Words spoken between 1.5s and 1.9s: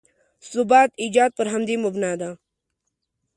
همدې